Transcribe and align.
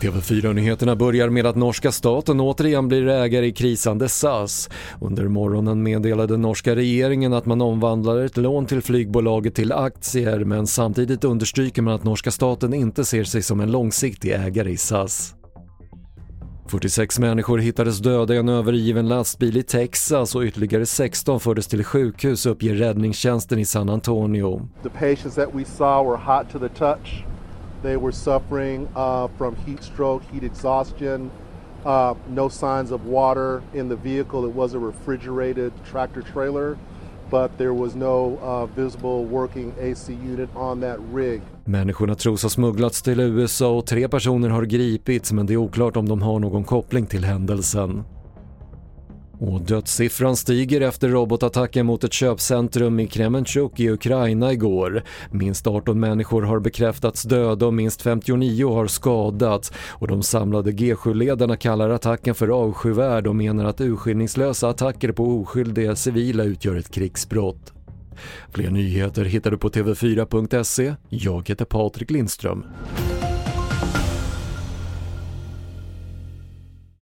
TV4-nyheterna 0.00 0.96
börjar 0.96 1.28
med 1.28 1.46
att 1.46 1.56
norska 1.56 1.92
staten 1.92 2.40
återigen 2.40 2.88
blir 2.88 3.08
ägare 3.08 3.46
i 3.46 3.52
krisande 3.52 4.08
SAS. 4.08 4.70
Under 5.00 5.28
morgonen 5.28 5.82
meddelade 5.82 6.36
norska 6.36 6.76
regeringen 6.76 7.32
att 7.32 7.46
man 7.46 7.62
omvandlar 7.62 8.24
ett 8.24 8.36
lån 8.36 8.66
till 8.66 8.82
flygbolaget 8.82 9.54
till 9.54 9.72
aktier 9.72 10.44
men 10.44 10.66
samtidigt 10.66 11.24
understryker 11.24 11.82
man 11.82 11.94
att 11.94 12.04
norska 12.04 12.30
staten 12.30 12.74
inte 12.74 13.04
ser 13.04 13.24
sig 13.24 13.42
som 13.42 13.60
en 13.60 13.70
långsiktig 13.70 14.30
ägare 14.30 14.70
i 14.70 14.76
SAS. 14.76 15.35
46 16.68 17.18
människor 17.18 17.58
hittades 17.58 17.98
döda 17.98 18.34
i 18.34 18.36
en 18.36 18.48
övergiven 18.48 19.08
lastbil 19.08 19.56
i 19.56 19.62
Texas 19.62 20.34
och 20.34 20.42
ytterligare 20.42 20.86
16 20.86 21.40
fördes 21.40 21.66
till 21.66 21.84
sjukhus 21.84 22.46
uppger 22.46 22.74
räddningstjänsten 22.74 23.58
i 23.58 23.64
San 23.64 23.88
Antonio. 23.88 24.68
The 24.82 24.88
patients 24.88 25.34
that 25.34 25.54
we 25.54 25.64
saw 25.64 26.08
were 26.08 26.16
hot 26.16 26.50
to 26.52 26.58
the 26.58 26.68
touch. 26.68 27.24
They 27.82 27.96
were 27.96 28.12
suffering 28.12 28.88
uh, 28.96 29.28
from 29.38 29.56
heat 29.66 29.82
stroke, 29.82 30.24
heat 30.32 30.42
exhaustion, 30.42 31.30
uh, 31.84 32.14
no 32.28 32.48
signs 32.48 32.92
of 32.92 33.00
water 33.06 33.62
in 33.74 33.88
the 33.88 33.96
vehicle. 33.96 34.48
It 34.48 34.54
was 34.56 34.74
a 34.74 34.78
refrigerated 34.78 35.72
tractor 35.90 36.22
trailer, 36.22 36.76
but 37.30 37.58
there 37.58 37.72
was 37.72 37.94
no 37.94 38.38
uh, 38.42 38.66
visible 38.82 39.24
working 39.24 39.72
AC 39.80 40.12
unit 40.12 40.50
on 40.56 40.80
that 40.80 40.98
rig. 41.14 41.40
Människorna 41.64 42.14
tros 42.14 42.42
ha 42.42 42.50
smugglats 42.50 43.02
till 43.02 43.20
USA 43.20 43.68
och 43.70 43.86
tre 43.86 44.08
personer 44.08 44.48
har 44.48 44.62
gripits 44.62 45.32
men 45.32 45.46
det 45.46 45.52
är 45.52 45.56
oklart 45.56 45.96
om 45.96 46.08
de 46.08 46.22
har 46.22 46.38
någon 46.38 46.64
koppling 46.64 47.06
till 47.06 47.24
händelsen. 47.24 48.04
Och 49.38 49.60
dödssiffran 49.60 50.36
stiger 50.36 50.80
efter 50.80 51.08
robotattacken 51.08 51.86
mot 51.86 52.04
ett 52.04 52.12
köpcentrum 52.12 53.00
i 53.00 53.06
Kremenchuk 53.06 53.80
i 53.80 53.90
Ukraina 53.90 54.52
igår. 54.52 55.02
Minst 55.30 55.66
18 55.66 56.00
människor 56.00 56.42
har 56.42 56.60
bekräftats 56.60 57.22
döda 57.22 57.66
och 57.66 57.74
minst 57.74 58.02
59 58.02 58.74
har 58.74 58.86
skadats 58.86 59.72
och 59.88 60.08
de 60.08 60.22
samlade 60.22 60.70
G7-ledarna 60.70 61.56
kallar 61.56 61.90
attacken 61.90 62.34
för 62.34 62.48
avskyvärd 62.48 63.26
och 63.26 63.36
menar 63.36 63.64
att 63.64 63.80
urskillningslösa 63.80 64.68
attacker 64.68 65.12
på 65.12 65.40
oskyldiga 65.40 65.96
civila 65.96 66.44
utgör 66.44 66.76
ett 66.76 66.90
krigsbrott. 66.90 67.72
Fler 68.50 68.70
nyheter 68.70 69.24
hittar 69.24 69.50
du 69.50 69.58
på 69.58 69.68
TV4.se. 69.68 70.94
Jag 71.08 71.48
heter 71.48 71.64
Patrik 71.64 72.10
Lindström. 72.10 72.64